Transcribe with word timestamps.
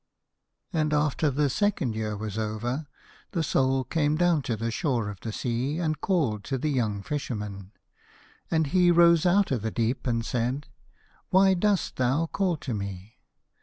96 0.73 0.81
And 0.81 0.93
after 0.99 1.29
the 1.29 1.47
second 1.47 1.93
year 1.93 2.17
was 2.17 2.35
over 2.35 2.87
the 3.33 3.43
Soul 3.43 3.83
came 3.83 4.15
down 4.15 4.41
to 4.41 4.57
the 4.57 4.71
shore 4.71 5.09
of 5.11 5.19
the 5.19 5.31
sea, 5.31 5.77
and 5.77 6.01
called 6.01 6.43
to 6.45 6.57
the 6.57 6.71
young 6.71 7.03
Fisherman, 7.03 7.71
and 8.49 8.65
he 8.65 8.89
rose 8.89 9.27
out 9.27 9.51
of 9.51 9.61
the 9.61 9.69
deep 9.69 10.07
and 10.07 10.25
said," 10.25 10.65
Why 11.29 11.53
dost 11.53 11.97
thou 11.97 12.25
call 12.25 12.57
to 12.57 12.73
me?" 12.73 13.19